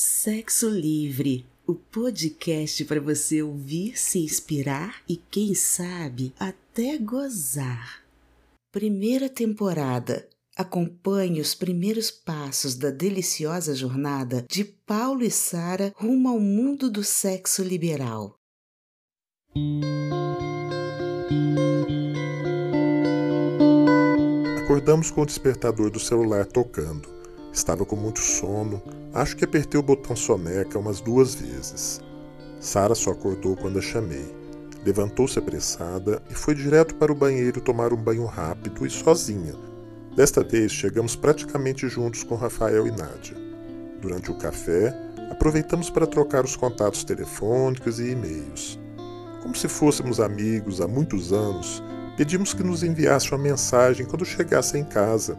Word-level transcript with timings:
Sexo 0.00 0.68
Livre, 0.68 1.44
o 1.66 1.74
podcast 1.74 2.84
para 2.84 3.00
você 3.00 3.42
ouvir, 3.42 3.98
se 3.98 4.20
inspirar 4.20 5.02
e, 5.08 5.16
quem 5.16 5.56
sabe, 5.56 6.32
até 6.38 6.96
gozar. 6.98 8.04
Primeira 8.70 9.28
temporada. 9.28 10.28
Acompanhe 10.56 11.40
os 11.40 11.52
primeiros 11.52 12.12
passos 12.12 12.76
da 12.76 12.92
deliciosa 12.92 13.74
jornada 13.74 14.46
de 14.48 14.64
Paulo 14.64 15.24
e 15.24 15.32
Sara 15.32 15.92
rumo 15.96 16.28
ao 16.28 16.38
mundo 16.38 16.88
do 16.88 17.02
sexo 17.02 17.64
liberal. 17.64 18.36
Acordamos 24.62 25.10
com 25.10 25.22
o 25.22 25.26
despertador 25.26 25.90
do 25.90 25.98
celular 25.98 26.46
tocando. 26.46 27.17
Estava 27.58 27.84
com 27.84 27.96
muito 27.96 28.20
sono. 28.20 28.80
Acho 29.12 29.36
que 29.36 29.44
apertei 29.44 29.80
o 29.80 29.82
botão 29.82 30.14
soneca 30.14 30.78
umas 30.78 31.00
duas 31.00 31.34
vezes. 31.34 32.00
Sara 32.60 32.94
só 32.94 33.10
acordou 33.10 33.56
quando 33.56 33.80
a 33.80 33.82
chamei. 33.82 34.32
Levantou-se 34.86 35.40
apressada 35.40 36.22
e 36.30 36.34
foi 36.34 36.54
direto 36.54 36.94
para 36.94 37.10
o 37.10 37.16
banheiro 37.16 37.60
tomar 37.60 37.92
um 37.92 37.96
banho 37.96 38.26
rápido 38.26 38.86
e 38.86 38.90
sozinha. 38.90 39.54
Desta 40.14 40.44
vez 40.44 40.70
chegamos 40.70 41.16
praticamente 41.16 41.88
juntos 41.88 42.22
com 42.22 42.36
Rafael 42.36 42.86
e 42.86 42.92
Nádia. 42.92 43.36
Durante 44.00 44.30
o 44.30 44.38
café, 44.38 44.94
aproveitamos 45.28 45.90
para 45.90 46.06
trocar 46.06 46.44
os 46.44 46.54
contatos 46.54 47.02
telefônicos 47.02 47.98
e 47.98 48.12
e-mails. 48.12 48.78
Como 49.42 49.56
se 49.56 49.66
fôssemos 49.66 50.20
amigos 50.20 50.80
há 50.80 50.86
muitos 50.86 51.32
anos, 51.32 51.82
pedimos 52.16 52.54
que 52.54 52.62
nos 52.62 52.84
enviasse 52.84 53.32
uma 53.32 53.42
mensagem 53.42 54.06
quando 54.06 54.24
chegasse 54.24 54.78
em 54.78 54.84
casa 54.84 55.36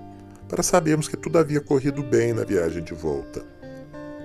para 0.49 0.63
sabermos 0.63 1.08
que 1.08 1.16
tudo 1.16 1.38
havia 1.38 1.62
corrido 1.62 2.02
bem 2.02 2.34
na 2.34 2.44
viagem 2.44 2.84
de 2.84 2.94
volta. 2.94 3.41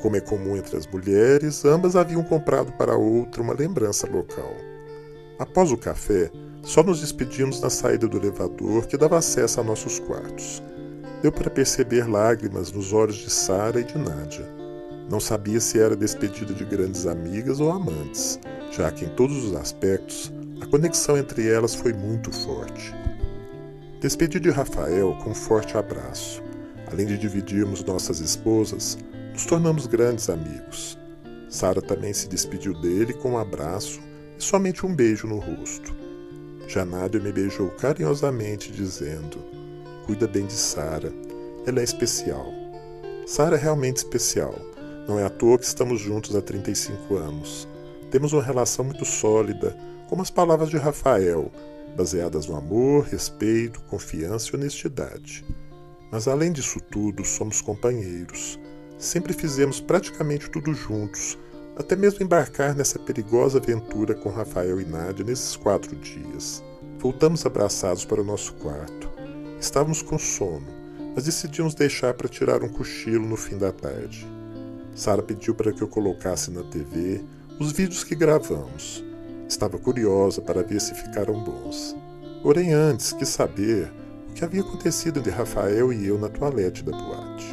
Como 0.00 0.16
é 0.16 0.20
comum 0.20 0.56
entre 0.56 0.76
as 0.76 0.86
mulheres, 0.86 1.64
ambas 1.64 1.94
haviam 1.94 2.24
comprado 2.24 2.72
para 2.72 2.96
outra 2.96 3.42
uma 3.42 3.54
lembrança 3.54 4.06
local. 4.06 4.54
Após 5.38 5.70
o 5.70 5.76
café, 5.76 6.30
só 6.62 6.82
nos 6.82 7.00
despedimos 7.00 7.60
na 7.60 7.68
saída 7.68 8.08
do 8.08 8.16
elevador 8.16 8.86
que 8.86 8.96
dava 8.96 9.18
acesso 9.18 9.60
a 9.60 9.64
nossos 9.64 9.98
quartos. 9.98 10.62
Deu 11.22 11.30
para 11.30 11.50
perceber 11.50 12.08
lágrimas 12.08 12.72
nos 12.72 12.92
olhos 12.92 13.16
de 13.16 13.30
Sara 13.30 13.80
e 13.80 13.84
de 13.84 13.98
Nádia. 13.98 14.46
Não 15.10 15.20
sabia 15.20 15.60
se 15.60 15.78
era 15.78 15.94
despedida 15.94 16.54
de 16.54 16.64
grandes 16.64 17.06
amigas 17.06 17.60
ou 17.60 17.70
amantes, 17.70 18.38
já 18.70 18.90
que 18.90 19.04
em 19.04 19.08
todos 19.10 19.44
os 19.44 19.54
aspectos 19.54 20.32
a 20.60 20.66
conexão 20.66 21.18
entre 21.18 21.48
elas 21.48 21.74
foi 21.74 21.92
muito 21.92 22.32
forte. 22.32 22.94
Despedi 24.04 24.38
de 24.38 24.50
Rafael 24.50 25.16
com 25.24 25.30
um 25.30 25.34
forte 25.34 25.78
abraço. 25.78 26.42
Além 26.92 27.06
de 27.06 27.16
dividirmos 27.16 27.82
nossas 27.82 28.20
esposas, 28.20 28.98
nos 29.32 29.46
tornamos 29.46 29.86
grandes 29.86 30.28
amigos. 30.28 30.98
Sara 31.48 31.80
também 31.80 32.12
se 32.12 32.28
despediu 32.28 32.78
dele 32.82 33.14
com 33.14 33.30
um 33.30 33.38
abraço 33.38 34.02
e 34.38 34.44
somente 34.44 34.84
um 34.84 34.94
beijo 34.94 35.26
no 35.26 35.38
rosto. 35.38 35.96
Já 36.68 36.84
Nádia 36.84 37.18
me 37.18 37.32
beijou 37.32 37.70
carinhosamente, 37.70 38.70
dizendo: 38.70 39.38
Cuida 40.04 40.28
bem 40.28 40.44
de 40.44 40.52
Sara, 40.52 41.10
ela 41.66 41.80
é 41.80 41.82
especial. 41.82 42.52
Sara 43.26 43.56
é 43.56 43.58
realmente 43.58 43.96
especial. 43.96 44.54
Não 45.08 45.18
é 45.18 45.24
à 45.24 45.30
toa 45.30 45.56
que 45.56 45.64
estamos 45.64 45.98
juntos 45.98 46.36
há 46.36 46.42
35 46.42 47.16
anos. 47.16 47.66
Temos 48.10 48.34
uma 48.34 48.42
relação 48.42 48.84
muito 48.84 49.06
sólida, 49.06 49.74
como 50.10 50.20
as 50.20 50.30
palavras 50.30 50.68
de 50.68 50.76
Rafael, 50.76 51.50
baseadas 51.94 52.46
no 52.46 52.56
amor, 52.56 53.04
respeito, 53.04 53.80
confiança 53.82 54.50
e 54.52 54.56
honestidade. 54.56 55.44
Mas 56.10 56.28
além 56.28 56.52
disso 56.52 56.80
tudo, 56.80 57.24
somos 57.24 57.60
companheiros. 57.60 58.58
Sempre 58.98 59.32
fizemos 59.32 59.80
praticamente 59.80 60.50
tudo 60.50 60.72
juntos, 60.74 61.38
até 61.76 61.96
mesmo 61.96 62.24
embarcar 62.24 62.74
nessa 62.74 62.98
perigosa 62.98 63.58
aventura 63.58 64.14
com 64.14 64.30
Rafael 64.30 64.80
e 64.80 64.84
Nádia 64.84 65.24
nesses 65.24 65.56
quatro 65.56 65.94
dias. 65.96 66.62
Voltamos 66.98 67.44
abraçados 67.44 68.04
para 68.04 68.20
o 68.20 68.24
nosso 68.24 68.54
quarto. 68.54 69.10
Estávamos 69.60 70.02
com 70.02 70.18
sono, 70.18 70.66
mas 71.14 71.24
decidimos 71.24 71.74
deixar 71.74 72.14
para 72.14 72.28
tirar 72.28 72.62
um 72.62 72.68
cochilo 72.68 73.26
no 73.26 73.36
fim 73.36 73.58
da 73.58 73.72
tarde. 73.72 74.26
Sara 74.94 75.22
pediu 75.22 75.54
para 75.54 75.72
que 75.72 75.82
eu 75.82 75.88
colocasse 75.88 76.50
na 76.50 76.62
TV 76.62 77.20
os 77.58 77.72
vídeos 77.72 78.04
que 78.04 78.14
gravamos. 78.14 79.04
Estava 79.48 79.78
curiosa 79.78 80.40
para 80.40 80.62
ver 80.62 80.80
se 80.80 80.94
ficaram 80.94 81.42
bons. 81.42 81.96
Porém, 82.42 82.72
antes 82.72 83.12
quis 83.12 83.28
saber 83.28 83.92
o 84.30 84.34
que 84.34 84.44
havia 84.44 84.62
acontecido 84.62 85.20
entre 85.20 85.30
Rafael 85.30 85.92
e 85.92 86.06
eu 86.06 86.18
na 86.18 86.28
toalete 86.28 86.82
da 86.82 86.92
boate. 86.92 87.46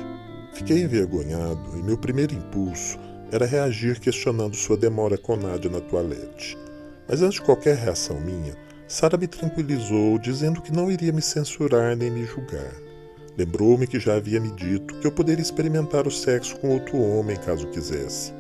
Fiquei 0.54 0.82
envergonhado 0.84 1.78
e 1.78 1.84
meu 1.84 1.98
primeiro 1.98 2.34
impulso 2.34 2.98
era 3.32 3.46
reagir 3.46 4.00
questionando 4.00 4.56
sua 4.56 4.76
demora 4.76 5.18
com 5.18 5.36
Nádia 5.36 5.72
na 5.72 5.80
toalete. 5.80 6.58
Mas 7.08 7.22
antes 7.22 7.36
de 7.36 7.42
qualquer 7.46 7.78
reação 7.78 8.20
minha, 8.20 8.56
Sara 8.88 9.18
me 9.18 9.28
tranquilizou, 9.28 10.18
dizendo 10.18 10.62
que 10.62 10.74
não 10.74 10.92
iria 10.92 11.14
me 11.14 11.22
censurar 11.22 11.96
nem 11.96 12.12
me 12.12 12.26
julgar. 12.26 12.74
Lembrou-me 13.38 13.88
que 13.88 14.00
já 14.00 14.16
havia 14.16 14.40
me 14.40 14.52
dito 14.52 14.96
que 14.96 15.08
eu 15.08 15.12
poderia 15.12 15.42
experimentar 15.42 16.06
o 16.06 16.12
sexo 16.12 16.58
com 16.60 16.72
outro 16.72 17.02
homem 17.02 17.38
caso 17.38 17.68
quisesse. 17.68 18.34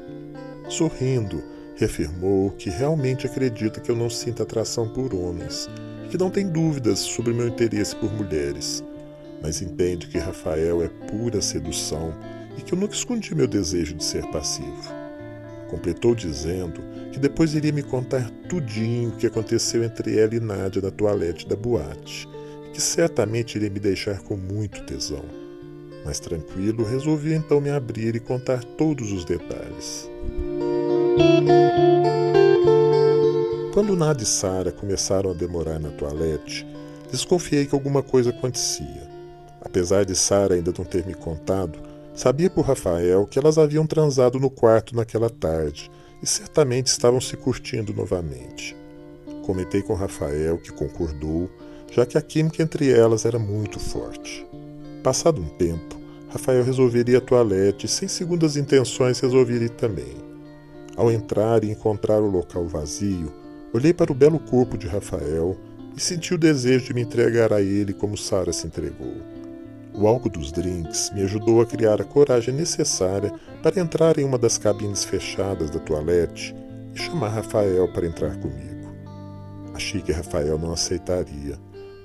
Sorrindo, 0.67 1.41
reafirmou 1.81 2.51
que 2.51 2.69
realmente 2.69 3.25
acredita 3.25 3.79
que 3.79 3.89
eu 3.89 3.95
não 3.95 4.09
sinto 4.09 4.43
atração 4.43 4.87
por 4.87 5.13
homens 5.13 5.69
que 6.11 6.17
não 6.17 6.29
tem 6.29 6.45
dúvidas 6.45 6.99
sobre 6.99 7.31
meu 7.31 7.47
interesse 7.47 7.95
por 7.95 8.11
mulheres, 8.11 8.83
mas 9.41 9.61
entende 9.61 10.07
que 10.07 10.17
Rafael 10.17 10.83
é 10.83 10.89
pura 11.09 11.41
sedução 11.41 12.13
e 12.57 12.61
que 12.61 12.73
eu 12.73 12.77
nunca 12.77 12.93
escondi 12.93 13.33
meu 13.33 13.47
desejo 13.47 13.95
de 13.95 14.03
ser 14.03 14.25
passivo. 14.27 14.93
Completou 15.69 16.13
dizendo 16.13 16.81
que 17.13 17.17
depois 17.17 17.55
iria 17.55 17.71
me 17.71 17.81
contar 17.81 18.29
tudinho 18.49 19.11
o 19.11 19.15
que 19.15 19.25
aconteceu 19.25 19.85
entre 19.85 20.19
ela 20.19 20.35
e 20.35 20.39
Nádia 20.41 20.81
na 20.81 20.91
toalete 20.91 21.47
da 21.47 21.55
boate, 21.55 22.27
e 22.67 22.71
que 22.71 22.81
certamente 22.81 23.55
iria 23.55 23.69
me 23.69 23.79
deixar 23.79 24.19
com 24.19 24.35
muito 24.35 24.85
tesão. 24.85 25.23
Mas 26.03 26.19
tranquilo, 26.19 26.83
resolvi 26.83 27.33
então 27.33 27.61
me 27.61 27.69
abrir 27.69 28.17
e 28.17 28.19
contar 28.19 28.65
todos 28.65 29.13
os 29.13 29.23
detalhes. 29.23 30.11
Quando 33.73 33.95
Nada 33.95 34.21
e 34.21 34.25
Sara 34.25 34.71
começaram 34.71 35.31
a 35.31 35.33
demorar 35.33 35.79
na 35.79 35.89
toalete, 35.89 36.67
desconfiei 37.11 37.65
que 37.65 37.73
alguma 37.73 38.03
coisa 38.03 38.29
acontecia. 38.29 39.09
Apesar 39.61 40.05
de 40.05 40.15
Sara 40.15 40.55
ainda 40.55 40.73
não 40.77 40.85
ter 40.85 41.05
me 41.05 41.13
contado, 41.13 41.79
sabia 42.13 42.49
por 42.49 42.65
Rafael 42.65 43.25
que 43.25 43.39
elas 43.39 43.57
haviam 43.57 43.87
transado 43.87 44.39
no 44.39 44.49
quarto 44.49 44.95
naquela 44.95 45.29
tarde 45.29 45.89
e 46.21 46.27
certamente 46.27 46.87
estavam 46.87 47.21
se 47.21 47.37
curtindo 47.37 47.93
novamente. 47.93 48.75
Comentei 49.45 49.81
com 49.81 49.93
Rafael, 49.93 50.57
que 50.57 50.71
concordou, 50.71 51.49
já 51.91 52.05
que 52.05 52.17
a 52.17 52.21
química 52.21 52.61
entre 52.61 52.91
elas 52.91 53.25
era 53.25 53.39
muito 53.39 53.79
forte. 53.79 54.45
Passado 55.01 55.41
um 55.41 55.49
tempo, 55.57 55.99
Rafael 56.29 56.63
resolveria 56.63 57.17
a 57.17 57.21
toalete 57.21 57.85
e, 57.85 57.89
sem 57.89 58.07
segundas 58.07 58.55
intenções, 58.55 59.19
resolveria 59.19 59.69
também. 59.69 60.30
Ao 60.96 61.12
entrar 61.12 61.63
e 61.63 61.72
encontrar 61.72 62.22
o 62.22 62.29
local 62.29 62.68
vazio, 62.68 63.31
olhei 63.74 63.94
para 63.94 64.12
o 64.12 64.16
belo 64.16 64.40
corpo 64.40 64.78
de 64.78 64.88
Rafael 64.88 65.57
e 65.96 66.02
senti 66.02 66.34
o 66.34 66.38
desejo 66.38 66.88
de 66.88 66.94
me 66.94 67.02
entregar 67.02 67.53
a 67.53 67.62
ele 67.62 67.94
como 67.94 68.18
Sara 68.18 68.52
se 68.52 68.68
entregou. 68.68 69.16
O 69.94 70.07
álcool 70.07 70.29
dos 70.29 70.52
drinks 70.52 71.12
me 71.13 71.22
ajudou 71.24 71.62
a 71.62 71.66
criar 71.66 72.02
a 72.02 72.06
coragem 72.06 72.53
necessária 72.53 73.31
para 73.62 73.79
entrar 73.79 74.18
em 74.18 74.24
uma 74.24 74.38
das 74.38 74.57
cabines 74.57 75.03
fechadas 75.03 75.69
da 75.69 75.79
toalete 75.79 76.56
e 76.94 77.00
chamar 77.00 77.29
Rafael 77.29 77.91
para 77.91 78.08
entrar 78.08 78.38
comigo. 78.38 78.72
Achei 79.73 80.02
que 80.02 80.12
Rafael 80.12 80.58
não 80.58 80.73
aceitaria, 80.73 81.58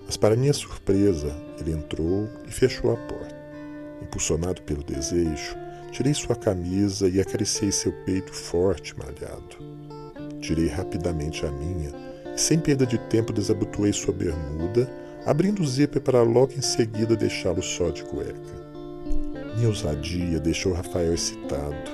mas 0.04 0.16
para 0.16 0.36
minha 0.36 0.52
surpresa, 0.52 1.34
ele 1.60 1.72
entrou 1.72 2.28
e 2.46 2.50
fechou 2.52 2.92
a 2.92 2.96
porta. 2.96 3.36
Impulsionado 4.02 4.62
pelo 4.62 4.82
desejo, 4.82 5.56
Tirei 5.96 6.12
sua 6.12 6.36
camisa 6.36 7.08
e 7.08 7.18
acariciei 7.18 7.72
seu 7.72 7.90
peito 7.90 8.30
forte 8.30 8.94
malhado. 8.98 9.56
Tirei 10.42 10.68
rapidamente 10.68 11.46
a 11.46 11.50
minha 11.50 11.90
e, 12.34 12.38
sem 12.38 12.58
perda 12.58 12.84
de 12.84 12.98
tempo, 12.98 13.32
desabotoei 13.32 13.94
sua 13.94 14.12
bermuda, 14.12 14.86
abrindo 15.24 15.62
o 15.62 15.66
zíper 15.66 16.02
para 16.02 16.20
logo 16.20 16.52
em 16.52 16.60
seguida 16.60 17.16
deixá-lo 17.16 17.62
só 17.62 17.88
de 17.88 18.04
cueca. 18.04 18.36
Minha 19.56 19.68
ousadia 19.68 20.38
deixou 20.38 20.74
Rafael 20.74 21.14
excitado, 21.14 21.90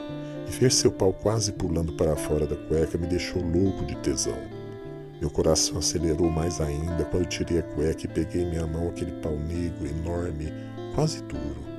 e 0.49 0.51
ver 0.51 0.73
seu 0.73 0.91
pau 0.91 1.13
quase 1.13 1.53
pulando 1.53 1.93
para 1.93 2.17
fora 2.17 2.45
da 2.45 2.57
cueca 2.57 2.99
me 2.99 3.07
deixou 3.07 3.41
louco 3.41 3.87
de 3.87 3.95
tesão. 3.99 4.37
Meu 5.21 5.31
coração 5.31 5.79
acelerou 5.79 6.29
mais 6.29 6.61
ainda 6.61 7.05
quando 7.05 7.27
tirei 7.27 7.61
a 7.61 7.63
cueca 7.63 8.05
e 8.05 8.09
peguei 8.09 8.43
em 8.43 8.51
minha 8.51 8.67
mão 8.67 8.89
aquele 8.89 9.13
pau 9.23 9.39
negro, 9.39 9.87
enorme, 9.87 10.53
quase 10.93 11.23
duro. 11.23 11.71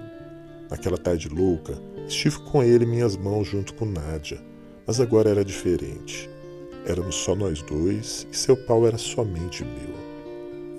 Naquela 0.69 0.97
tarde 0.97 1.27
louca, 1.27 1.77
Estive 2.07 2.39
com 2.39 2.63
ele 2.63 2.85
em 2.85 2.89
minhas 2.89 3.15
mãos 3.15 3.47
junto 3.47 3.73
com 3.73 3.85
Nádia, 3.85 4.39
mas 4.85 5.00
agora 5.00 5.29
era 5.29 5.44
diferente. 5.44 6.29
Éramos 6.85 7.15
só 7.15 7.35
nós 7.35 7.61
dois 7.61 8.27
e 8.31 8.35
seu 8.35 8.57
pau 8.57 8.85
era 8.85 8.97
somente 8.97 9.63
meu. 9.63 10.03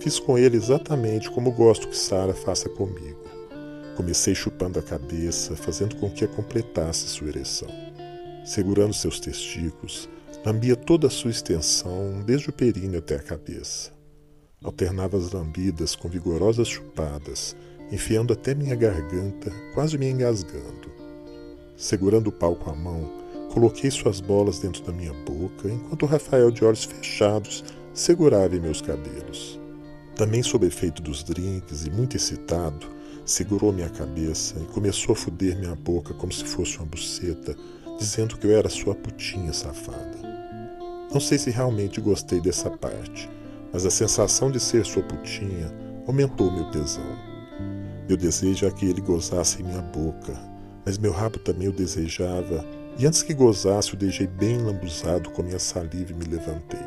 Fiz 0.00 0.19
com 0.19 0.37
ele 0.37 0.56
exatamente 0.56 1.31
como 1.31 1.50
gosto 1.50 1.88
que 1.88 1.97
Sara 1.97 2.35
faça 2.35 2.69
comigo. 2.69 3.25
Comecei 3.97 4.35
chupando 4.35 4.79
a 4.79 4.82
cabeça, 4.82 5.56
fazendo 5.56 5.97
com 5.97 6.11
que 6.11 6.25
a 6.25 6.29
completasse 6.29 7.09
sua 7.09 7.29
ereção. 7.29 7.69
Segurando 8.44 8.93
seus 8.93 9.19
testículos, 9.19 10.09
lambia 10.44 10.77
toda 10.77 11.06
a 11.06 11.11
sua 11.11 11.31
extensão, 11.31 12.23
desde 12.27 12.50
o 12.50 12.53
períneo 12.53 12.99
até 12.99 13.17
a 13.17 13.23
cabeça. 13.23 13.93
Alternava 14.62 15.17
as 15.17 15.32
lambidas 15.32 15.97
com 15.97 16.09
vigorosas 16.09 16.69
chupadas, 16.69 17.56
enfiando 17.91 18.32
até 18.32 18.55
minha 18.55 18.75
garganta, 18.75 19.50
quase 19.73 19.97
me 19.97 20.11
engasgando. 20.11 20.94
Segurando 21.76 22.29
o 22.29 22.32
pau 22.32 22.55
com 22.55 22.71
a 22.71 22.75
mão, 22.75 23.11
coloquei 23.53 23.91
suas 23.91 24.21
bolas 24.21 24.59
dentro 24.61 24.82
da 24.85 24.93
minha 24.93 25.12
boca, 25.12 25.69
enquanto 25.69 26.06
Rafael, 26.06 26.50
de 26.50 26.65
olhos 26.65 26.85
fechados, 26.85 27.65
segurava 27.93 28.55
meus 28.56 28.81
cabelos. 28.81 29.61
Também 30.15 30.43
sob 30.43 30.65
efeito 30.67 31.03
dos 31.03 31.25
drinks 31.25 31.85
e 31.85 31.91
muito 31.91 32.17
excitado, 32.17 32.87
segurou 33.25 33.73
minha 33.73 33.88
cabeça 33.88 34.55
e 34.61 34.73
começou 34.73 35.15
a 35.15 35.17
foder 35.17 35.59
minha 35.59 35.75
boca 35.75 36.15
como 36.15 36.32
se 36.32 36.44
fosse 36.44 36.79
uma 36.79 36.87
buceta, 36.87 37.56
dizendo 37.99 38.37
que 38.37 38.47
eu 38.47 38.56
era 38.56 38.69
sua 38.69 38.94
putinha 38.94 39.53
safada. 39.53 40.19
Não 41.12 41.20
sei 41.20 41.38
se 41.38 41.50
realmente 41.50 42.00
gostei 42.00 42.41
dessa 42.41 42.70
parte, 42.70 43.29
mas 43.73 43.85
a 43.85 43.91
sensação 43.91 44.50
de 44.50 44.61
ser 44.61 44.85
sua 44.85 45.03
putinha 45.03 45.73
aumentou 46.06 46.53
meu 46.53 46.70
tesão. 46.70 47.05
Meu 48.09 48.17
desejo 48.17 48.67
é 48.67 48.70
que 48.70 48.87
ele 48.87 49.00
gozasse 49.00 49.61
em 49.61 49.65
minha 49.65 49.82
boca, 49.82 50.54
mas 50.85 50.99
meu 50.99 51.13
rabo 51.13 51.39
também 51.39 51.69
o 51.69 51.73
desejava, 51.73 52.65
e 52.99 53.07
antes 53.07 53.23
que 53.23 53.35
gozasse 53.35 53.95
o 53.95 53.97
deixei 53.97 54.27
bem 54.27 54.59
lambuzado 54.59 55.31
com 55.31 55.43
minha 55.43 55.59
saliva 55.59 56.13
e 56.13 56.15
me 56.15 56.25
levantei. 56.25 56.81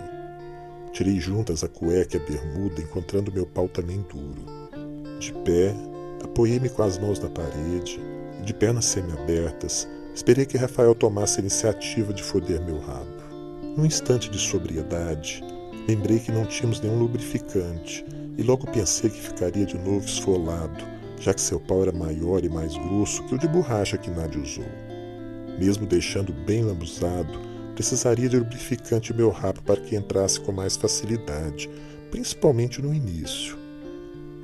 Tirei 0.93 1.19
juntas 1.19 1.63
a 1.63 1.67
cueca 1.67 2.17
e 2.17 2.19
a 2.19 2.23
bermuda, 2.23 2.81
encontrando 2.81 3.31
meu 3.31 3.45
pau 3.45 3.67
também 3.67 4.05
duro. 4.09 4.45
De 5.19 5.33
pé, 5.33 5.75
apoiei-me 6.23 6.69
com 6.69 6.83
as 6.83 6.97
mãos 6.97 7.19
na 7.19 7.29
parede 7.29 7.99
e, 8.39 8.45
de 8.45 8.53
pernas 8.53 8.85
semi-abertas, 8.85 9.87
esperei 10.15 10.45
que 10.45 10.57
Rafael 10.57 10.95
tomasse 10.95 11.39
a 11.39 11.41
iniciativa 11.41 12.13
de 12.13 12.23
foder 12.23 12.61
meu 12.61 12.79
rabo. 12.79 13.17
Num 13.75 13.85
instante 13.85 14.29
de 14.29 14.39
sobriedade, 14.39 15.43
Lembrei 15.87 16.19
que 16.19 16.33
não 16.33 16.45
tínhamos 16.45 16.81
nenhum 16.81 16.99
lubrificante 16.99 18.05
e 18.37 18.43
logo 18.43 18.69
pensei 18.69 19.09
que 19.09 19.21
ficaria 19.21 19.65
de 19.65 19.77
novo 19.77 20.05
esfolado, 20.05 20.83
já 21.19 21.33
que 21.33 21.41
seu 21.41 21.59
pau 21.59 21.81
era 21.81 21.91
maior 21.91 22.43
e 22.43 22.49
mais 22.49 22.75
grosso 22.77 23.23
que 23.25 23.35
o 23.35 23.37
de 23.37 23.47
borracha 23.47 23.97
que 23.97 24.11
Nádia 24.11 24.41
usou. 24.41 24.65
Mesmo 25.59 25.85
deixando 25.87 26.31
bem 26.31 26.63
lambuzado, 26.63 27.39
precisaria 27.73 28.29
de 28.29 28.37
lubrificante 28.37 29.13
meu 29.13 29.29
rabo 29.29 29.61
para 29.63 29.81
que 29.81 29.95
entrasse 29.95 30.39
com 30.39 30.51
mais 30.51 30.75
facilidade, 30.75 31.69
principalmente 32.11 32.81
no 32.81 32.93
início. 32.93 33.57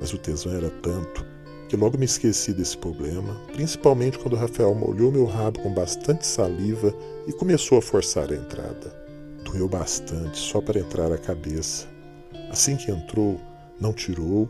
Mas 0.00 0.12
o 0.12 0.18
tesão 0.18 0.52
era 0.52 0.70
tanto 0.70 1.24
que 1.68 1.76
logo 1.76 1.96
me 1.96 2.04
esqueci 2.04 2.52
desse 2.52 2.76
problema, 2.76 3.34
principalmente 3.52 4.18
quando 4.18 4.36
Rafael 4.36 4.74
molhou 4.74 5.10
meu 5.10 5.24
rabo 5.24 5.60
com 5.60 5.72
bastante 5.72 6.26
saliva 6.26 6.94
e 7.26 7.32
começou 7.32 7.78
a 7.78 7.82
forçar 7.82 8.30
a 8.30 8.36
entrada. 8.36 8.94
Doeu 9.44 9.68
bastante 9.68 10.38
só 10.38 10.60
para 10.60 10.80
entrar 10.80 11.12
a 11.12 11.18
cabeça. 11.18 11.86
Assim 12.50 12.76
que 12.76 12.90
entrou, 12.90 13.40
não 13.80 13.92
tirou 13.92 14.48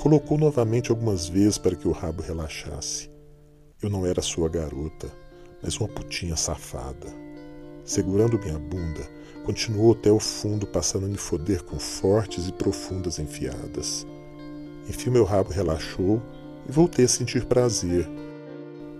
colocou 0.00 0.38
novamente 0.38 0.90
algumas 0.90 1.28
vezes 1.28 1.58
para 1.58 1.76
que 1.76 1.86
o 1.86 1.92
rabo 1.92 2.22
relaxasse. 2.22 3.10
Eu 3.82 3.90
não 3.90 4.06
era 4.06 4.22
sua 4.22 4.48
garota, 4.48 5.12
mas 5.62 5.76
uma 5.76 5.88
putinha 5.90 6.36
safada. 6.36 7.06
Segurando 7.84 8.38
minha 8.38 8.58
bunda, 8.58 9.06
continuou 9.44 9.92
até 9.92 10.10
o 10.10 10.18
fundo, 10.18 10.66
passando 10.66 11.04
a 11.04 11.08
me 11.08 11.18
foder 11.18 11.62
com 11.64 11.78
fortes 11.78 12.48
e 12.48 12.52
profundas 12.52 13.18
enfiadas. 13.18 14.06
Enfim, 14.88 15.10
meu 15.10 15.24
rabo 15.24 15.50
relaxou 15.50 16.22
e 16.66 16.72
voltei 16.72 17.04
a 17.04 17.08
sentir 17.08 17.44
prazer. 17.44 18.08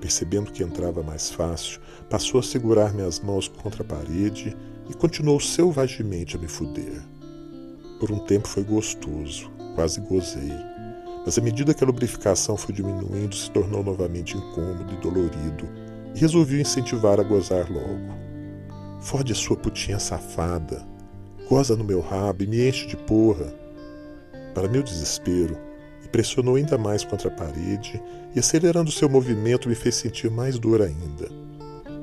Percebendo 0.03 0.53
que 0.53 0.62
entrava 0.62 1.03
mais 1.03 1.31
fácil, 1.31 1.81
passou 2.11 2.41
a 2.41 2.43
segurar 2.43 2.93
minhas 2.93 3.20
mãos 3.20 3.49
contra 3.49 3.82
a 3.82 3.87
parede 3.87 4.55
e 4.87 4.93
continuou 4.93 5.41
selvagemente 5.41 6.37
a 6.37 6.38
me 6.38 6.46
fuder. 6.46 7.03
Por 7.99 8.12
um 8.12 8.19
tempo 8.19 8.46
foi 8.46 8.64
gostoso, 8.64 9.50
quase 9.75 9.99
gozei, 10.03 10.69
mas 11.25 11.38
à 11.38 11.40
medida 11.40 11.75
que 11.75 11.82
a 11.84 11.87
lubrificação 11.87 12.56
foi 12.56 12.75
diminuindo, 12.75 13.34
se 13.34 13.50
tornou 13.50 13.82
novamente 13.82 14.37
incômodo 14.37 14.93
e 14.93 14.96
dolorido, 14.96 15.69
e 16.14 16.20
resolvi 16.20 16.61
incentivar 16.61 17.20
a 17.20 17.22
gozar 17.22 17.70
logo. 17.70 18.19
Fode 19.00 19.32
a 19.32 19.37
sua 19.37 19.56
putinha 19.56 19.99
safada, 19.99 20.87
goza 21.49 21.76
no 21.76 21.84
meu 21.84 22.00
rabo 22.00 22.43
e 22.43 22.46
me 22.46 22.69
enche 22.69 22.87
de 22.87 22.96
porra. 22.96 23.55
Para 24.55 24.69
meu 24.69 24.82
desespero, 24.82 25.56
me 26.02 26.08
pressionou 26.08 26.56
ainda 26.56 26.76
mais 26.76 27.05
contra 27.05 27.28
a 27.28 27.34
parede 27.34 28.02
e, 28.34 28.38
acelerando 28.38 28.90
seu 28.90 29.08
movimento, 29.08 29.69
me 29.69 29.75
fez 29.75 29.94
sentir 29.94 30.31
mais 30.31 30.58
dor 30.58 30.82
ainda. 30.82 31.28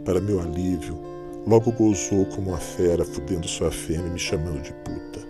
Para 0.06 0.22
meu 0.22 0.40
alívio, 0.40 1.08
Logo 1.48 1.72
gozou 1.72 2.26
como 2.26 2.50
uma 2.50 2.58
fera, 2.58 3.06
fudendo 3.06 3.48
sua 3.48 3.72
fêmea 3.72 4.08
e 4.08 4.10
me 4.10 4.20
chamando 4.20 4.62
de 4.62 4.74
puta. 4.74 5.26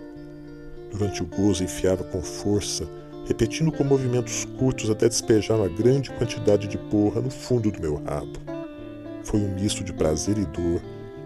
Durante 0.90 1.22
o 1.22 1.26
gozo 1.26 1.62
enfiava 1.62 2.02
com 2.02 2.20
força, 2.20 2.88
repetindo 3.28 3.70
com 3.70 3.84
movimentos 3.84 4.46
curtos 4.58 4.88
até 4.88 5.06
despejar 5.06 5.58
uma 5.58 5.68
grande 5.68 6.10
quantidade 6.12 6.66
de 6.66 6.78
porra 6.78 7.20
no 7.20 7.30
fundo 7.30 7.70
do 7.70 7.78
meu 7.78 8.02
rabo. 8.02 8.38
Foi 9.22 9.38
um 9.38 9.54
misto 9.54 9.84
de 9.84 9.92
prazer 9.92 10.38
e 10.38 10.46
dor 10.46 10.80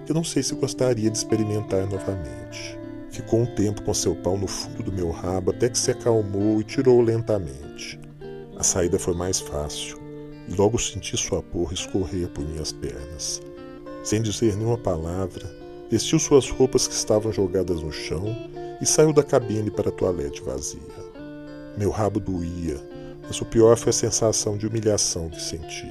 que 0.04 0.12
não 0.12 0.25
sei 0.25 0.43
se 0.43 0.52
gostaria 0.56 1.08
de 1.08 1.16
experimentar 1.16 1.88
novamente. 1.88 2.76
Ficou 3.08 3.43
um 3.43 3.46
tempo 3.46 3.82
com 3.82 3.94
seu 3.94 4.16
pau 4.16 4.37
no 4.37 4.49
fundo 4.49 4.82
do 4.82 4.93
meu 4.93 5.12
rabo 5.12 5.52
até 5.52 5.69
que 5.69 5.78
se 5.78 5.93
acalmou 5.93 6.60
e 6.60 6.64
tirou 6.64 7.00
lentamente. 7.00 8.00
A 8.56 8.64
saída 8.64 8.99
foi 8.99 9.14
mais 9.14 9.38
fácil 9.38 9.96
e 10.49 10.54
logo 10.54 10.78
senti 10.81 11.16
sua 11.16 11.40
porra 11.40 11.72
escorrer 11.72 12.28
por 12.31 12.44
minhas 12.44 12.72
pernas. 12.72 13.40
Sem 14.02 14.20
dizer 14.20 14.56
nenhuma 14.56 14.78
palavra, 14.78 15.49
vestiu 15.88 16.19
suas 16.19 16.50
roupas 16.50 16.88
que 16.88 16.94
estavam 16.94 17.32
jogadas 17.32 17.81
no 17.81 17.93
chão 17.93 18.25
e 18.81 18.87
saiu 18.87 19.12
da 19.12 19.22
cabine 19.22 19.70
para 19.70 19.90
a 19.90 19.93
toalete 19.93 20.43
vazia. 20.43 21.12
Meu 21.77 21.91
rabo 21.91 22.21
doía, 22.21 22.81
mas 23.23 23.41
o 23.41 23.45
pior 23.45 23.77
foi 23.77 23.91
a 23.91 23.93
sensação 23.93 24.57
de 24.57 24.67
humilhação 24.67 25.29
que 25.29 25.41
senti. 25.41 25.91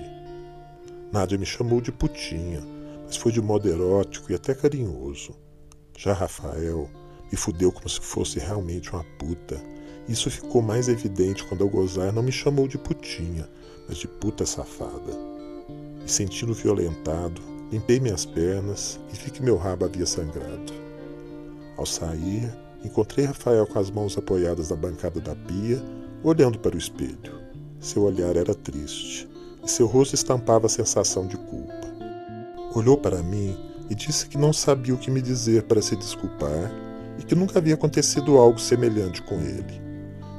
Nádia 1.11 1.37
me 1.37 1.45
chamou 1.45 1.81
de 1.81 1.91
putinha, 1.91 2.61
mas 3.05 3.15
foi 3.15 3.31
de 3.31 3.41
modo 3.41 3.67
erótico 3.67 4.31
e 4.31 4.35
até 4.35 4.53
carinhoso. 4.53 5.35
Já 5.97 6.13
Rafael 6.13 6.89
me 7.31 7.37
fudeu 7.37 7.71
como 7.71 7.89
se 7.89 7.99
fosse 7.99 8.39
realmente 8.39 8.91
uma 8.91 9.03
puta. 9.17 9.61
Isso 10.07 10.29
ficou 10.29 10.61
mais 10.61 10.87
evidente 10.87 11.43
quando 11.43 11.63
ao 11.63 11.69
gozar 11.69 12.11
não 12.11 12.23
me 12.23 12.31
chamou 12.31 12.67
de 12.67 12.77
putinha, 12.77 13.47
mas 13.87 13.97
de 13.97 14.07
puta 14.07 14.45
safada. 14.45 15.13
Me 16.01 16.09
sentindo 16.09 16.53
violentado, 16.53 17.41
Limpei 17.71 18.01
minhas 18.01 18.25
pernas 18.25 18.99
e 19.13 19.15
vi 19.15 19.31
que 19.31 19.41
meu 19.41 19.55
rabo 19.55 19.85
havia 19.85 20.05
sangrado. 20.05 20.73
Ao 21.77 21.85
sair, 21.85 22.53
encontrei 22.83 23.25
Rafael 23.25 23.65
com 23.67 23.79
as 23.79 23.89
mãos 23.89 24.17
apoiadas 24.17 24.69
na 24.69 24.75
bancada 24.75 25.19
da 25.19 25.35
pia, 25.35 25.81
olhando 26.23 26.59
para 26.59 26.75
o 26.75 26.77
espelho. 26.77 27.39
Seu 27.79 28.03
olhar 28.03 28.35
era 28.35 28.53
triste 28.53 29.27
e 29.63 29.69
seu 29.69 29.87
rosto 29.87 30.15
estampava 30.15 30.65
a 30.65 30.69
sensação 30.69 31.27
de 31.27 31.37
culpa. 31.37 31.87
Olhou 32.75 32.97
para 32.97 33.21
mim 33.21 33.57
e 33.89 33.95
disse 33.95 34.27
que 34.27 34.37
não 34.37 34.53
sabia 34.53 34.93
o 34.93 34.97
que 34.97 35.11
me 35.11 35.21
dizer 35.21 35.63
para 35.63 35.81
se 35.81 35.95
desculpar 35.95 36.71
e 37.19 37.23
que 37.23 37.35
nunca 37.35 37.59
havia 37.59 37.75
acontecido 37.75 38.37
algo 38.37 38.59
semelhante 38.59 39.21
com 39.21 39.35
ele. 39.35 39.81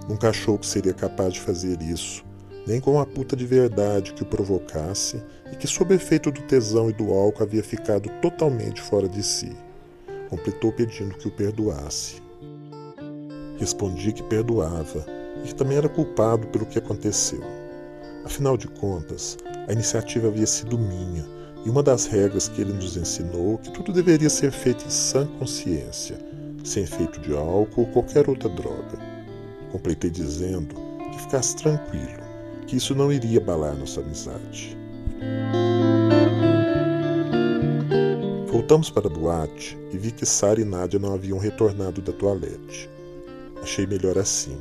Nunca 0.09 0.31
achou 0.31 0.59
que 0.59 0.67
seria 0.67 0.95
capaz 0.95 1.35
de 1.35 1.41
fazer 1.41 1.81
isso 1.83 2.25
nem 2.67 2.81
com 2.81 2.93
uma 2.93 3.07
puta 3.07 3.35
de 3.35 3.45
verdade 3.45 4.13
que 4.13 4.23
o 4.23 4.27
provocasse 4.27 5.23
e 5.51 5.57
que, 5.57 5.67
sob 5.67 5.95
efeito 5.95 6.31
do 6.31 6.43
tesão 6.43 6.89
e 6.89 6.93
do 6.93 7.13
álcool, 7.13 7.43
havia 7.43 7.63
ficado 7.63 8.09
totalmente 8.21 8.81
fora 8.81 9.09
de 9.09 9.23
si. 9.23 9.53
Completou 10.29 10.73
pedindo 10.73 11.15
que 11.15 11.29
o 11.29 11.31
perdoasse. 11.31 12.23
Respondi 13.63 14.11
que 14.11 14.25
perdoava 14.25 15.07
e 15.45 15.47
que 15.47 15.55
também 15.55 15.79
era 15.79 15.89
culpado 15.89 16.49
pelo 16.49 16.67
que 16.67 16.81
aconteceu. 16.81 17.41
Afinal 18.25 18.57
de 18.57 18.67
contas, 18.67 19.39
a 19.69 19.73
iniciativa 19.73 20.27
havia 20.27 20.49
sido 20.49 20.77
minha 20.77 21.25
e 21.65 21.71
uma 21.71 21.81
das 21.81 22.07
regras 22.07 22.49
que 22.49 22.61
ele 22.61 22.73
nos 22.73 22.97
ensinou 22.97 23.59
que 23.59 23.71
tudo 23.71 23.93
deveria 23.93 24.29
ser 24.29 24.51
feito 24.51 24.85
em 24.85 24.91
sã 24.91 25.29
consciência, 25.39 26.19
sem 26.65 26.83
efeito 26.83 27.21
de 27.21 27.37
álcool 27.37 27.83
ou 27.83 27.87
qualquer 27.93 28.29
outra 28.29 28.49
droga. 28.49 28.99
Completei 29.71 30.11
dizendo 30.11 30.75
que 31.13 31.21
ficasse 31.21 31.55
tranquilo 31.55 32.21
que 32.67 32.79
isso 32.79 32.97
não 32.97 33.13
iria 33.13 33.39
abalar 33.39 33.77
nossa 33.77 34.01
amizade. 34.01 34.77
Voltamos 38.51 38.91
para 38.91 39.07
a 39.07 39.11
boate 39.11 39.79
e 39.93 39.99
vi 39.99 40.11
que 40.11 40.27
Sara 40.27 40.61
e 40.61 40.65
Nádia 40.65 40.99
não 40.99 41.15
haviam 41.15 41.39
retornado 41.39 42.03
da 42.03 42.13
toalete. 42.13 42.91
Achei 43.63 43.87
melhor 43.87 44.19
assim, 44.19 44.59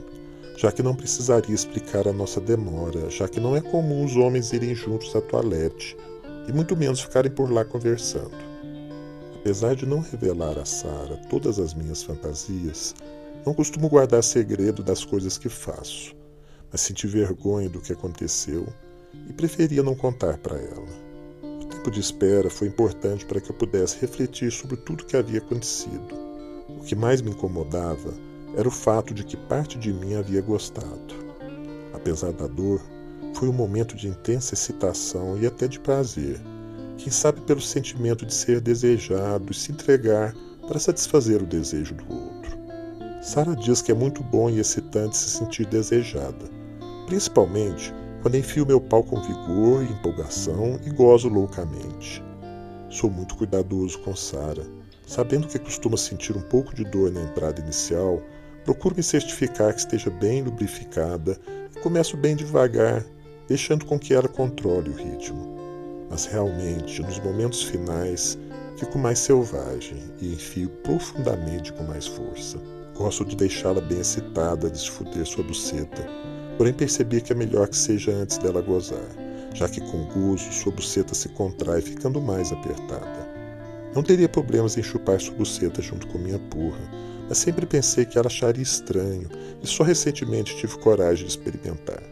já 0.57 0.71
que 0.71 0.83
não 0.83 0.95
precisaria 0.95 1.55
explicar 1.55 2.07
a 2.07 2.13
nossa 2.13 2.39
demora, 2.39 3.09
já 3.09 3.27
que 3.27 3.39
não 3.39 3.55
é 3.55 3.61
comum 3.61 4.05
os 4.05 4.15
homens 4.15 4.53
irem 4.53 4.75
juntos 4.75 5.15
à 5.15 5.21
toalete 5.21 5.97
e 6.47 6.53
muito 6.53 6.77
menos 6.77 7.01
ficarem 7.01 7.31
por 7.31 7.51
lá 7.51 7.65
conversando. 7.65 8.37
Apesar 9.35 9.75
de 9.75 9.85
não 9.87 9.99
revelar 9.99 10.57
a 10.59 10.65
Sara 10.65 11.17
todas 11.29 11.57
as 11.57 11.73
minhas 11.73 12.03
fantasias, 12.03 12.93
não 13.45 13.53
costumo 13.53 13.89
guardar 13.89 14.23
segredo 14.23 14.83
das 14.83 15.03
coisas 15.03 15.37
que 15.37 15.49
faço 15.49 16.15
mas 16.71 16.81
senti 16.81 17.05
vergonha 17.05 17.69
do 17.69 17.81
que 17.81 17.91
aconteceu 17.91 18.65
e 19.29 19.33
preferia 19.33 19.83
não 19.83 19.93
contar 19.93 20.37
para 20.37 20.57
ela. 20.57 20.87
O 21.43 21.65
tempo 21.65 21.91
de 21.91 21.99
espera 21.99 22.49
foi 22.49 22.67
importante 22.67 23.25
para 23.25 23.41
que 23.41 23.51
eu 23.51 23.55
pudesse 23.55 23.99
refletir 23.99 24.51
sobre 24.51 24.77
tudo 24.77 25.05
que 25.05 25.17
havia 25.17 25.39
acontecido. 25.39 26.15
O 26.69 26.83
que 26.83 26.95
mais 26.95 27.21
me 27.21 27.31
incomodava 27.31 28.13
era 28.55 28.67
o 28.67 28.71
fato 28.71 29.13
de 29.13 29.23
que 29.23 29.37
parte 29.37 29.77
de 29.77 29.93
mim 29.93 30.15
havia 30.15 30.41
gostado. 30.41 31.15
Apesar 31.93 32.31
da 32.31 32.47
dor, 32.47 32.81
foi 33.33 33.47
um 33.47 33.53
momento 33.53 33.95
de 33.95 34.07
intensa 34.07 34.53
excitação 34.53 35.37
e 35.37 35.47
até 35.47 35.67
de 35.67 35.79
prazer, 35.79 36.39
quem 36.97 37.11
sabe 37.11 37.41
pelo 37.41 37.61
sentimento 37.61 38.25
de 38.25 38.33
ser 38.33 38.59
desejado 38.59 39.51
e 39.51 39.55
se 39.55 39.71
entregar 39.71 40.35
para 40.67 40.79
satisfazer 40.79 41.41
o 41.41 41.47
desejo 41.47 41.95
do 41.95 42.13
outro. 42.13 42.57
Sara 43.21 43.55
diz 43.55 43.81
que 43.81 43.91
é 43.91 43.95
muito 43.95 44.23
bom 44.23 44.49
e 44.49 44.59
excitante 44.59 45.15
se 45.15 45.29
sentir 45.29 45.65
desejada, 45.67 46.49
principalmente 47.05 47.93
quando 48.21 48.37
enfio 48.37 48.65
meu 48.65 48.79
pau 48.79 49.03
com 49.03 49.21
vigor 49.21 49.83
e 49.83 49.91
empolgação 49.91 50.79
e 50.85 50.89
gozo 50.91 51.27
loucamente. 51.27 52.23
Sou 52.89 53.09
muito 53.09 53.35
cuidadoso 53.35 53.99
com 53.99 54.15
Sara, 54.15 54.65
sabendo 55.07 55.47
que 55.47 55.57
costuma 55.57 55.97
sentir 55.97 56.37
um 56.37 56.41
pouco 56.41 56.75
de 56.75 56.83
dor 56.83 57.11
na 57.11 57.21
entrada 57.21 57.59
inicial, 57.61 58.21
procuro 58.63 58.95
me 58.95 59.03
certificar 59.03 59.73
que 59.73 59.79
esteja 59.79 60.09
bem 60.09 60.43
lubrificada 60.43 61.37
e 61.75 61.79
começo 61.79 62.15
bem 62.15 62.35
devagar, 62.35 63.03
deixando 63.47 63.85
com 63.85 63.99
que 63.99 64.13
ela 64.13 64.27
controle 64.27 64.89
o 64.89 64.95
ritmo. 64.95 65.57
Mas 66.09 66.25
realmente, 66.25 67.01
nos 67.01 67.19
momentos 67.19 67.63
finais, 67.63 68.37
fico 68.77 68.97
mais 68.97 69.19
selvagem 69.19 69.97
e 70.21 70.33
enfio 70.33 70.69
profundamente 70.83 71.71
com 71.73 71.83
mais 71.83 72.05
força. 72.05 72.59
Gosto 72.95 73.25
de 73.25 73.35
deixá-la 73.35 73.81
bem 73.81 73.99
excitada 73.99 74.69
de 74.69 74.79
se 74.79 74.91
fuder 74.91 75.25
sua 75.25 75.43
buceta, 75.43 76.05
porém 76.57 76.73
percebi 76.73 77.21
que 77.21 77.31
é 77.31 77.35
melhor 77.35 77.67
que 77.67 77.77
seja 77.77 78.11
antes 78.11 78.37
dela 78.37 78.61
gozar, 78.61 79.07
já 79.53 79.67
que 79.67 79.81
com 79.81 80.05
gozo 80.05 80.51
sua 80.51 80.71
buceta 80.71 81.15
se 81.15 81.29
contrai 81.29 81.81
ficando 81.81 82.21
mais 82.21 82.51
apertada. 82.51 83.31
Não 83.95 84.03
teria 84.03 84.29
problemas 84.29 84.77
em 84.77 84.83
chupar 84.83 85.19
sua 85.19 85.33
buceta 85.35 85.81
junto 85.81 86.07
com 86.07 86.17
minha 86.17 86.39
porra, 86.39 86.79
mas 87.31 87.37
sempre 87.37 87.65
pensei 87.65 88.03
que 88.03 88.17
ela 88.17 88.27
acharia 88.27 88.61
estranho 88.61 89.29
e 89.63 89.65
só 89.65 89.85
recentemente 89.85 90.53
tive 90.57 90.77
coragem 90.79 91.25
de 91.25 91.31
experimentar. 91.31 92.03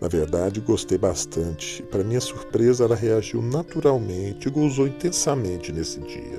Na 0.00 0.08
verdade, 0.08 0.62
gostei 0.62 0.96
bastante 0.96 1.82
e, 1.82 1.82
para 1.82 2.02
minha 2.02 2.22
surpresa, 2.22 2.84
ela 2.84 2.96
reagiu 2.96 3.42
naturalmente 3.42 4.48
e 4.48 4.50
gozou 4.50 4.88
intensamente 4.88 5.70
nesse 5.70 6.00
dia. 6.00 6.38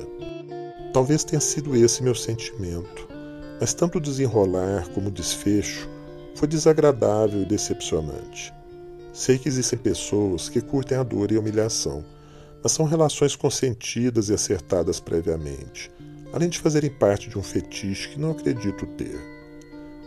Talvez 0.91 1.23
tenha 1.23 1.39
sido 1.39 1.75
esse 1.75 2.01
meu 2.01 2.15
sentimento, 2.15 3.07
mas 3.61 3.75
tanto 3.75 3.99
o 3.99 4.01
desenrolar 4.01 4.89
como 4.95 5.09
o 5.09 5.11
desfecho 5.11 5.87
foi 6.33 6.47
desagradável 6.47 7.43
e 7.43 7.45
decepcionante. 7.45 8.51
Sei 9.13 9.37
que 9.37 9.47
existem 9.47 9.77
pessoas 9.77 10.49
que 10.49 10.59
curtem 10.59 10.97
a 10.97 11.03
dor 11.03 11.31
e 11.31 11.35
a 11.35 11.39
humilhação, 11.39 12.03
mas 12.63 12.71
são 12.71 12.87
relações 12.87 13.35
consentidas 13.35 14.29
e 14.29 14.33
acertadas 14.33 14.99
previamente, 14.99 15.91
além 16.33 16.49
de 16.49 16.59
fazerem 16.59 16.89
parte 16.89 17.29
de 17.29 17.37
um 17.37 17.43
fetiche 17.43 18.09
que 18.09 18.19
não 18.19 18.31
acredito 18.31 18.85
ter. 18.85 19.19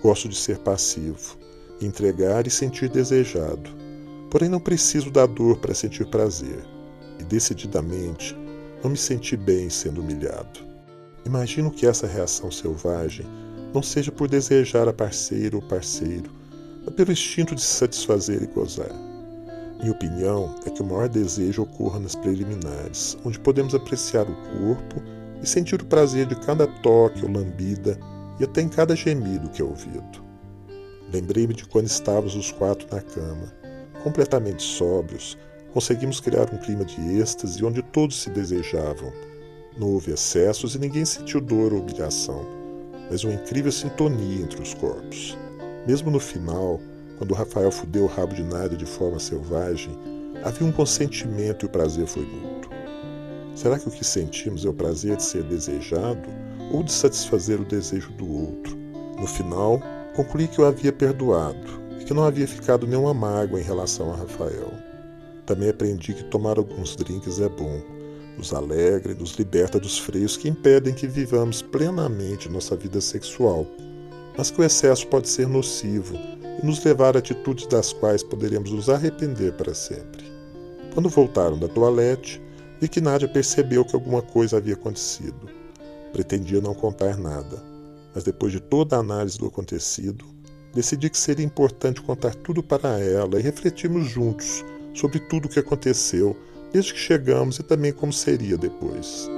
Gosto 0.03 0.29
de 0.29 0.37
ser 0.37 0.59
passivo, 0.59 1.37
entregar 1.81 2.47
e 2.47 2.51
sentir 2.51 2.89
desejado, 2.89 3.71
porém 4.31 4.49
não 4.49 4.61
preciso 4.61 5.11
da 5.11 5.27
dor 5.27 5.59
para 5.59 5.75
sentir 5.75 6.07
prazer, 6.07 6.65
e 7.19 7.25
decididamente 7.25 8.37
não 8.83 8.91
me 8.91 8.97
senti 8.97 9.37
bem 9.37 9.69
sendo 9.69 10.01
humilhado. 10.01 10.61
Imagino 11.25 11.71
que 11.71 11.87
essa 11.87 12.07
reação 12.07 12.51
selvagem 12.51 13.27
não 13.75 13.83
seja 13.83 14.11
por 14.11 14.29
desejar 14.29 14.89
a 14.89 14.93
parceira 14.93 15.57
ou 15.57 15.63
parceiro, 15.63 16.31
mas 16.85 16.95
pelo 16.95 17.13
instinto 17.13 17.55
de 17.55 17.61
se 17.61 17.75
satisfazer 17.75 18.43
e 18.43 18.47
gozar. 18.47 18.91
Minha 19.79 19.93
opinião 19.93 20.55
é 20.67 20.71
que 20.71 20.83
o 20.83 20.85
maior 20.85 21.09
desejo 21.09 21.63
ocorra 21.63 21.99
nas 21.99 22.15
preliminares, 22.15 23.17
onde 23.25 23.39
podemos 23.39 23.75
apreciar 23.75 24.27
o 24.29 24.35
corpo 24.59 25.03
e 25.43 25.47
sentir 25.47 25.81
o 25.81 25.87
prazer 25.87 26.27
de 26.27 26.35
cada 26.37 26.67
toque 26.67 27.25
ou 27.25 27.31
lambida 27.31 27.99
e 28.39 28.45
até 28.45 28.61
em 28.61 28.69
cada 28.69 28.95
gemido 28.97 29.51
que 29.51 29.63
é 29.63 29.65
ouvido. 29.65 30.25
Lembrei-me 31.13 31.55
de 31.55 31.67
quando 31.67 31.87
estávamos 31.87 32.35
os 32.35 32.53
quatro 32.53 32.87
na 32.91 33.01
cama, 33.01 33.53
completamente 34.03 34.63
sóbrios, 34.63 35.37
conseguimos 35.73 36.21
criar 36.21 36.53
um 36.53 36.59
clima 36.59 36.85
de 36.85 37.01
êxtase 37.19 37.65
onde 37.65 37.83
todos 37.83 38.23
se 38.23 38.31
desejavam. 38.31 39.13
Não 39.79 39.89
houve 39.89 40.13
excessos 40.13 40.75
e 40.75 40.79
ninguém 40.79 41.05
sentiu 41.05 41.41
dor 41.41 41.73
ou 41.73 41.81
humilhação, 41.81 42.47
mas 43.11 43.25
uma 43.25 43.35
incrível 43.35 43.73
sintonia 43.73 44.43
entre 44.43 44.61
os 44.61 44.75
corpos. 44.75 45.37
Mesmo 45.87 46.11
no 46.11 46.21
final, 46.21 46.81
quando 47.19 47.35
Rafael 47.35 47.71
fudeu 47.71 48.05
o 48.05 48.07
rabo 48.07 48.35
de 48.35 48.43
Nádia 48.43 48.77
de 48.77 48.87
forma 48.87 49.19
selvagem, 49.19 49.97
havia 50.45 50.67
um 50.67 50.73
consentimento 50.73 51.65
e 51.65 51.67
o 51.67 51.71
prazer 51.71 52.07
foi 52.07 52.25
mútuo. 52.25 52.60
Será 53.61 53.79
que 53.79 53.89
o 53.89 53.91
que 53.91 54.05
sentimos 54.05 54.65
é 54.65 54.69
o 54.69 54.73
prazer 54.73 55.17
de 55.17 55.23
ser 55.23 55.43
desejado 55.43 56.29
ou 56.73 56.83
de 56.83 56.93
satisfazer 56.93 57.61
o 57.61 57.65
desejo 57.65 58.11
do 58.13 58.27
outro? 58.27 58.77
No 59.19 59.27
final, 59.27 59.83
Concluí 60.15 60.49
que 60.49 60.59
eu 60.59 60.67
havia 60.67 60.93
perdoado 60.93 61.81
e 62.01 62.05
que 62.05 62.13
não 62.13 62.25
havia 62.25 62.47
ficado 62.47 62.87
nenhuma 62.87 63.15
mágoa 63.15 63.61
em 63.61 63.63
relação 63.63 64.13
a 64.13 64.17
Rafael. 64.17 64.73
Também 65.47 65.71
aprendi 65.71 66.13
que 66.13 66.25
tomar 66.25 66.59
alguns 66.59 66.97
drinks 66.97 67.41
é 67.41 67.49
bom, 67.49 67.81
nos 68.37 68.53
alegra 68.53 69.13
e 69.13 69.15
nos 69.15 69.35
liberta 69.35 69.79
dos 69.79 69.99
freios 69.99 70.37
que 70.37 70.49
impedem 70.49 70.93
que 70.93 71.07
vivamos 71.07 71.63
plenamente 71.63 72.49
nossa 72.49 72.77
vida 72.77 73.01
sexual, 73.01 73.67
mas 74.37 74.51
que 74.51 74.61
o 74.61 74.65
excesso 74.65 75.07
pode 75.07 75.29
ser 75.29 75.49
nocivo 75.49 76.17
e 76.61 76.67
nos 76.67 76.83
levar 76.85 77.15
a 77.17 77.21
atitudes 77.21 77.67
das 77.67 77.93
quais 77.93 78.23
poderemos 78.23 78.73
nos 78.73 78.89
arrepender 78.89 79.53
para 79.53 79.75
sempre. 79.75 80.25
Quando 80.93 81.09
voltaram 81.09 81.57
da 81.57 81.69
toalete, 81.69 82.43
vi 82.81 82.89
que 82.89 83.01
Nádia 83.01 83.29
percebeu 83.29 83.85
que 83.85 83.95
alguma 83.95 84.23
coisa 84.23 84.57
havia 84.57 84.75
acontecido. 84.75 85.49
Pretendia 86.13 86.61
não 86.61 86.75
contar 86.75 87.17
nada 87.17 87.71
mas 88.15 88.25
depois 88.25 88.53
de 88.53 88.61
toda 88.61 88.97
a 88.97 89.01
análise 89.01 89.39
do 89.39 89.47
acontecido, 89.47 90.25
decidi 90.75 91.11
que 91.11 91.19
seria 91.19 91.45
importante 91.45 92.01
contar 92.01 92.35
tudo 92.35 92.63
para 92.63 92.99
ela 92.99 93.39
e 93.39 93.43
refletirmos 93.43 94.09
juntos 94.09 94.65
sobre 94.95 95.21
tudo 95.21 95.47
o 95.47 95.49
que 95.49 95.59
aconteceu 95.59 96.37
desde 96.73 96.93
que 96.93 97.01
chegamos 97.01 97.59
e 97.59 97.63
também 97.63 97.93
como 97.93 98.13
seria 98.13 98.57
depois. 98.57 99.29